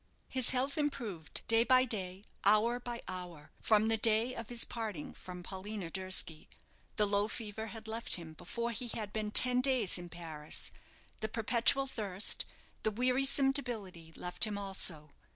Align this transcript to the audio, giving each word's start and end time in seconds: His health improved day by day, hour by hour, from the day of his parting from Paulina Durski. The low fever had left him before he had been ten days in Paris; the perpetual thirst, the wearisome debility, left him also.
His 0.29 0.49
health 0.49 0.79
improved 0.79 1.45
day 1.47 1.63
by 1.63 1.85
day, 1.85 2.23
hour 2.43 2.79
by 2.79 3.01
hour, 3.07 3.51
from 3.61 3.87
the 3.87 3.97
day 3.97 4.33
of 4.33 4.49
his 4.49 4.65
parting 4.65 5.13
from 5.13 5.43
Paulina 5.43 5.91
Durski. 5.91 6.49
The 6.97 7.05
low 7.05 7.27
fever 7.27 7.67
had 7.67 7.87
left 7.87 8.15
him 8.15 8.33
before 8.33 8.71
he 8.71 8.87
had 8.87 9.13
been 9.13 9.29
ten 9.29 9.61
days 9.61 9.99
in 9.99 10.09
Paris; 10.09 10.71
the 11.19 11.27
perpetual 11.29 11.85
thirst, 11.85 12.45
the 12.81 12.89
wearisome 12.89 13.51
debility, 13.51 14.11
left 14.15 14.47
him 14.47 14.57
also. 14.57 15.11